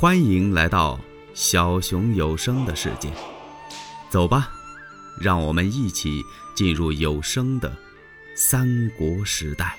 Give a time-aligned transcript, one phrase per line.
[0.00, 0.98] 欢迎来到
[1.34, 3.12] 小熊有声的世界，
[4.08, 4.50] 走吧，
[5.20, 6.22] 让我们一起
[6.56, 7.70] 进入有声的
[8.34, 9.78] 三国时代。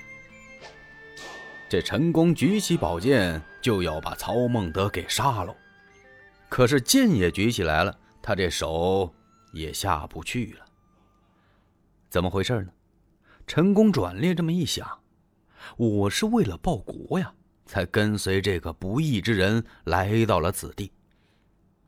[1.68, 5.56] 这陈宫举起宝剑就要把曹孟德给杀了，
[6.50, 9.12] 可是剑也举起来了，他这手
[9.54, 10.66] 也下不去了。
[12.12, 12.68] 怎么回事呢？
[13.48, 15.00] 陈宫转念这么一想，
[15.78, 17.34] 我是为了报国呀。
[17.66, 20.92] 才跟随这个不义之人来到了此地。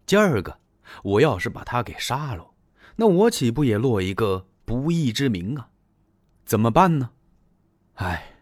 [0.05, 0.59] 今儿个，
[1.03, 2.51] 我要是把他给杀了，
[2.95, 5.69] 那我岂不也落一个不义之名啊？
[6.45, 7.11] 怎么办呢？
[7.95, 8.35] 唉，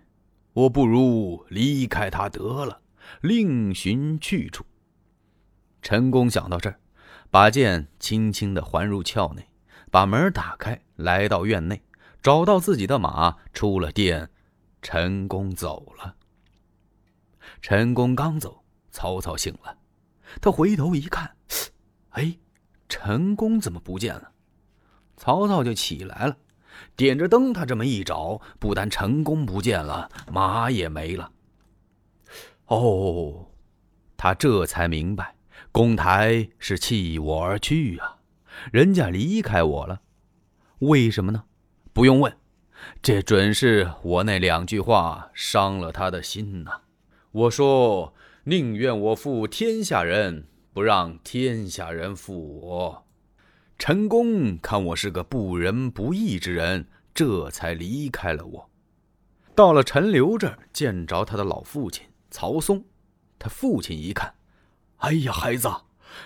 [0.53, 2.81] 我不如离开他得了，
[3.21, 4.65] 另寻去处。
[5.81, 6.79] 陈宫想到这儿，
[7.29, 9.47] 把剑轻轻的还入鞘内，
[9.89, 11.81] 把门打开，来到院内，
[12.21, 14.29] 找到自己的马，出了殿，
[14.81, 16.15] 陈宫走了。
[17.61, 19.77] 陈宫刚走，曹操醒了，
[20.41, 21.35] 他回头一看，
[22.09, 22.37] 哎，
[22.89, 24.31] 陈宫怎么不见了？
[25.15, 26.37] 曹操就起来了，
[26.95, 31.31] 点着灯，他这么一找，不但陈宫不见了，马也没了。
[32.65, 33.51] 哦，
[34.17, 35.35] 他这才明白，
[35.71, 38.17] 公台是弃我而去啊，
[38.71, 40.01] 人家离开我了，
[40.79, 41.43] 为什么呢？
[41.93, 42.35] 不用问，
[43.03, 46.81] 这准是我那两句话伤了他的心呐。
[47.31, 53.05] 我说：“宁愿我负天下人，不让天下人负我。”
[53.79, 58.69] 陈宫看我是个不仁不义之人，这才离开了我。
[59.55, 62.83] 到了陈留这儿，见着他的老父亲曹嵩。
[63.39, 64.35] 他父亲一看
[64.99, 65.69] ：“哎呀，孩子，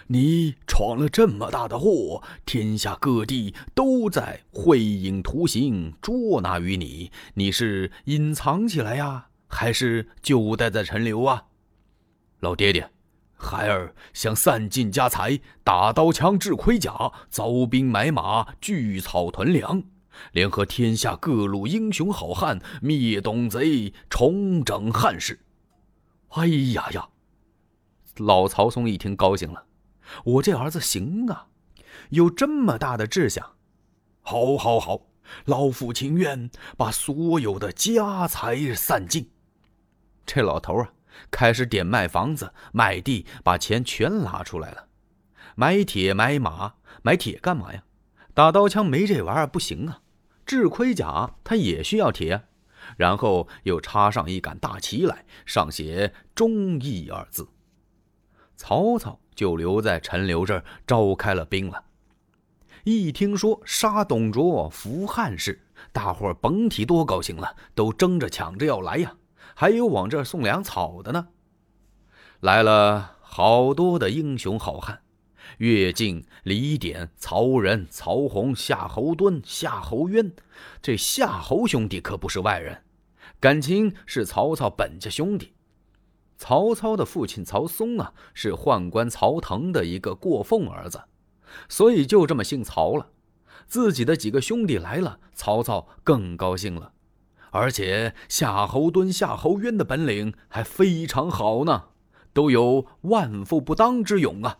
[0.07, 11.45] 你闯了这么大的祸，天下各地都在绘影图形捉拿于你，你是隐藏起来呀？”还是就待在陈留啊，
[12.41, 12.91] 老爹爹，
[13.37, 19.81] 孩儿想散尽家财，打刀枪，制盔甲，招兵买马，聚草屯粮，
[20.33, 25.39] 联合天下各路英雄好汉，灭董贼，重整汉室。
[26.31, 27.07] 哎呀呀！
[28.17, 29.65] 老曹嵩一听高兴了，
[30.25, 31.47] 我这儿子行啊，
[32.09, 33.53] 有这么大的志向。
[34.21, 35.01] 好，好，好，
[35.45, 39.29] 老父情愿把所有的家财散尽。
[40.25, 40.91] 这老头啊，
[41.31, 44.87] 开始点卖房子、卖地，把钱全拿出来了。
[45.55, 47.83] 买铁、买马、买铁干嘛呀？
[48.33, 50.01] 打刀枪没这玩意儿不行啊。
[50.45, 52.43] 制盔甲他也需要铁啊，
[52.97, 57.47] 然后又插上一杆大旗来，上写“忠义”二字。
[58.57, 61.83] 曹操就留在陈留这儿召开了兵了。
[62.83, 69.15] 一听说杀董卓、扶汉室，大伙儿甭提多高兴了，都争着抢着要来呀。
[69.53, 71.27] 还有往这儿送粮草的呢，
[72.39, 75.01] 来了好多的英雄好汉，
[75.57, 80.33] 乐进、李典、曹仁、曹洪、夏侯惇、夏侯渊，
[80.81, 82.83] 这夏侯兄弟可不是外人，
[83.39, 85.53] 感情是曹操本家兄弟。
[86.37, 91.01] 曹操的父亲曹嵩啊，是宦官曹腾的一个过奉儿子，
[91.69, 93.11] 所以就这么姓曹了。
[93.67, 96.91] 自己的几个兄弟来了，曹操更高兴了。
[97.55, 101.85] 而且夏侯惇、夏侯渊的本领还非常好呢，
[102.33, 104.59] 都有万夫不当之勇啊！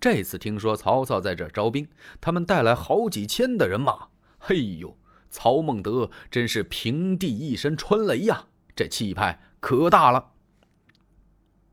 [0.00, 1.86] 这次听说曹操在这招兵，
[2.20, 4.08] 他们带来好几千的人马。
[4.36, 4.98] 嘿呦，
[5.30, 10.32] 曹孟德真是平地一身春雷呀，这气派可大了。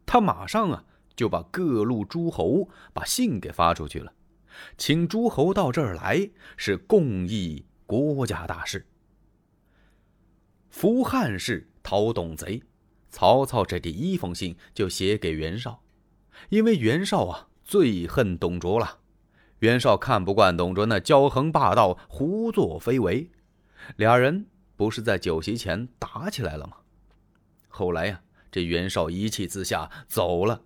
[0.06, 0.84] 他马上啊
[1.16, 4.14] 就把各路诸侯把信给发出去了，
[4.78, 8.86] 请诸侯到这儿来，是共议国家大事。
[10.70, 12.64] 扶汉室，讨董贼。
[13.10, 15.82] 曹操这第一封信就写给袁绍，
[16.50, 19.00] 因为袁绍啊最恨董卓了。
[19.60, 23.30] 袁绍看不惯董卓那骄横霸道、胡作非为，
[23.98, 26.78] 俩人不是在酒席前打起来了吗？
[27.68, 28.22] 后来呀，
[28.52, 30.62] 这袁绍一气之下走了，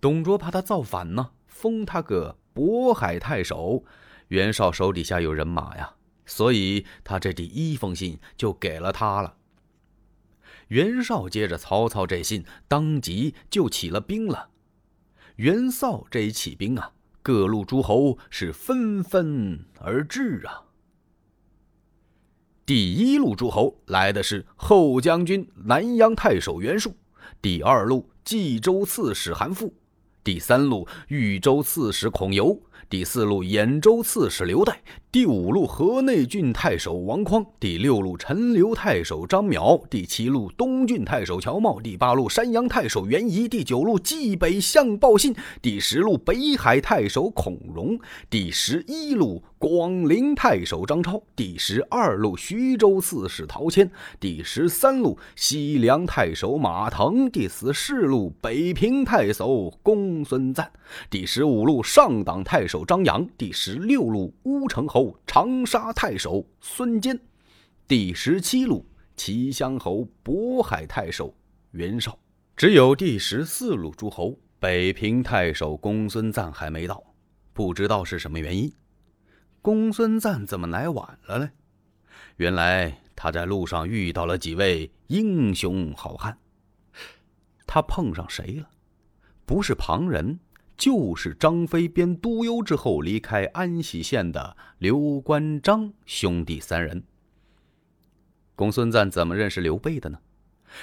[0.00, 3.82] 董卓怕他造反呢，封他个渤海太守。
[4.28, 5.94] 袁绍手底下有人马呀。
[6.26, 9.36] 所以他这第一封信就给了他了。
[10.68, 14.50] 袁绍接着曹操这信，当即就起了兵了。
[15.36, 16.92] 袁绍这一起兵啊，
[17.22, 20.64] 各路诸侯是纷纷而至啊。
[22.64, 26.96] 第一路诸侯来的是后将军、南阳太守袁术，
[27.42, 29.72] 第二路冀州刺史韩馥，
[30.22, 34.74] 第三路豫州刺史孔游，第四路兖州刺史刘岱，
[35.10, 47.98] 第五路河内郡太守王匡，第六路陈留太守张邈，第七路东郡太守乔瑁，第八路山阳太守袁仪，第九路冀北相报信，第十路北海太守孔融，
[48.28, 53.90] 第十一路广陵太守张超，第十二路徐州刺史陶谦，
[54.20, 60.68] 第十三路西凉太守马腾，第十四路北平太守公孙瓒，
[61.08, 62.86] 第十五路上党太守守。
[62.86, 67.20] 张扬第十六路乌程侯长沙太守孙坚，
[67.86, 71.34] 第十七路齐襄侯渤海太守
[71.72, 72.18] 袁绍，
[72.56, 77.04] 只有第十四路诸侯北平太守公孙瓒还没到，
[77.52, 78.72] 不知道是什么原因。
[79.60, 81.50] 公孙瓒怎么来晚了呢？
[82.36, 86.38] 原来他在路上遇到了几位英雄好汉。
[87.66, 88.70] 他碰上谁了？
[89.44, 90.38] 不是旁人。
[90.82, 97.04] 就是张飞编督邮之后离开安喜县的刘关张兄弟三人。
[98.56, 100.18] 公孙瓒怎么认识刘备的呢？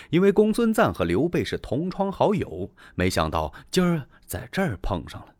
[0.09, 5.35] 因为公孙瓒和刘备是同窗好友，没想到今儿在这儿碰上了。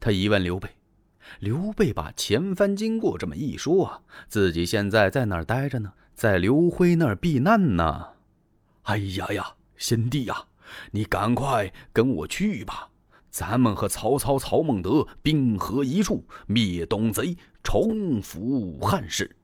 [0.00, 0.70] 他一问刘备，
[1.38, 4.00] 刘备把前番经过这么一说啊，
[4.30, 5.92] 自己现在在哪儿待着呢？
[6.14, 8.14] 在刘辉那儿避难呢。
[8.84, 10.46] 哎呀呀，贤弟呀，
[10.92, 12.88] 你赶快跟我去吧。
[13.30, 19.36] 咱们和曹操、曹孟德兵合一处，灭东贼，重扶汉室。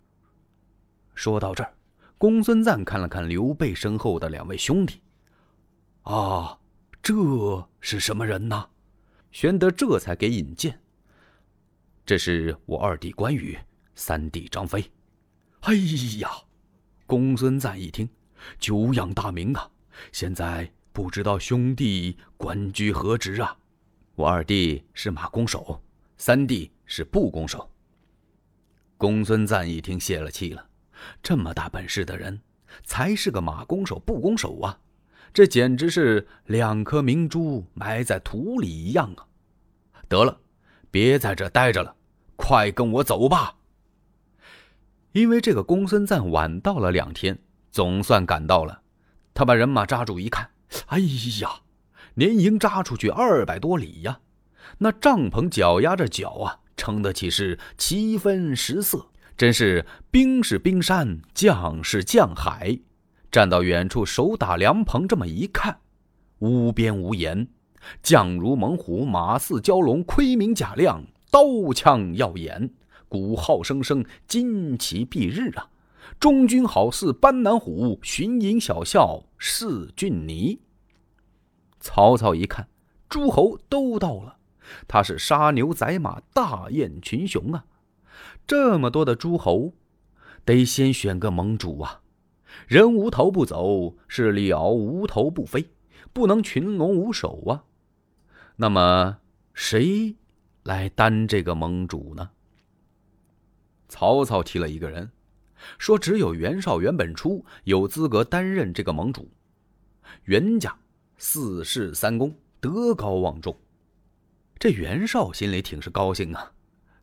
[1.15, 1.75] 说到这儿，
[2.19, 5.01] 公孙瓒看了看刘备身后的两位兄弟，
[6.03, 6.59] 啊，
[7.03, 7.15] 这
[7.81, 8.69] 是什么人呢？
[9.31, 10.81] 玄德这才给引荐。
[12.07, 13.59] 这是我二弟关羽，
[13.95, 14.85] 三弟张飞。
[15.61, 15.75] 哎
[16.19, 16.31] 呀，
[17.07, 18.09] 公孙瓒一听，
[18.59, 19.71] 久仰大名啊！
[20.11, 23.57] 现在不知道兄弟官居何职啊？
[24.17, 25.83] 我二弟是马弓手，
[26.17, 27.69] 三弟是步弓手。
[28.97, 30.65] 公孙瓒一听，泄了气了。
[31.21, 32.41] 这么大本事的人，
[32.85, 34.79] 才是个马弓手、步弓手啊！
[35.33, 39.27] 这简直是两颗明珠埋在土里一样啊！
[40.09, 40.39] 得了，
[40.93, 41.97] 别在这待着了，
[42.37, 43.57] 快跟我走吧。
[45.11, 47.37] 因为这个公孙瓒晚到了两天，
[47.73, 48.81] 总算赶到了。
[49.35, 50.49] 他把人马扎住一看，
[50.87, 51.01] 哎
[51.41, 51.63] 呀！
[52.15, 54.21] 连营扎出去二百多里呀，
[54.79, 59.07] 那帐篷脚压着脚啊，撑得起是七分十色，
[59.37, 62.79] 真是兵是冰山，将是将海。
[63.31, 65.79] 站到远处手打凉棚，这么一看，
[66.39, 67.49] 无边无沿，
[68.01, 72.71] 将如猛虎，马似蛟龙，盔明甲亮，刀枪耀眼，
[73.09, 75.69] 鼓号声声，旌旗蔽日啊！
[76.21, 80.61] 中军好似班南虎，巡营小校似俊尼。
[81.85, 82.67] 曹操一看，
[83.11, 84.39] 诸侯都到了，
[84.89, 87.67] 他是杀牛宰马，大宴群雄啊！
[88.47, 89.75] 这么多的诸侯，
[90.47, 92.01] 得先选个盟主啊！
[92.67, 95.69] 人无头不走，是鸟无头不飞，
[96.15, 97.65] 不能群龙无首啊！
[98.57, 99.19] 那么
[99.53, 100.17] 谁
[100.63, 102.31] 来担这个盟主呢？
[103.91, 105.11] 曹操提了一个人，
[105.77, 109.31] 说只有袁绍、袁本初有资格担任这个盟主，
[110.25, 110.75] 袁家。
[111.27, 113.57] 四世三公，德高望重。
[114.59, 116.53] 这袁绍心里挺是高兴啊，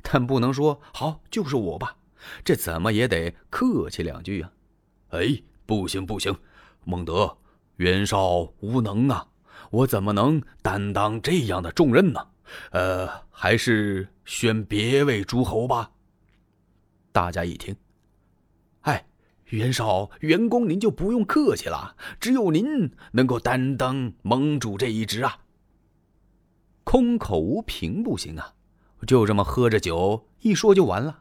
[0.03, 1.97] 但不能说好就是我吧，
[2.45, 4.51] 这怎么也得客气两句啊。
[5.09, 6.37] 哎，不行不行，
[6.85, 7.35] 孟德，
[7.77, 9.27] 袁绍无能啊，
[9.71, 12.27] 我怎么能担当这样的重任呢？
[12.69, 15.91] 呃，还是选别位诸侯吧。
[17.11, 17.75] 大家一听，
[19.51, 25.39] 袁绍，袁公，您就不用客气了，只有您能够担当盟主这一职啊。
[26.85, 28.53] 空口无凭不行啊，
[29.05, 31.19] 就这么喝着酒一说就完了，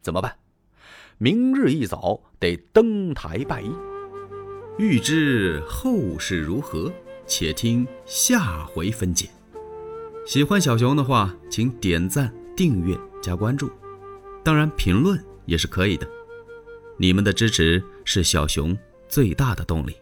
[0.00, 0.38] 怎么办？
[1.18, 3.70] 明日一早得登台拜医。
[4.76, 6.92] 欲知后事如何，
[7.26, 9.30] 且听下回分解。
[10.26, 13.70] 喜欢小熊的话，请点赞、订阅、加关注，
[14.42, 16.08] 当然评论也是可以的。
[16.96, 18.76] 你们的支持是小熊
[19.08, 20.01] 最大的动力。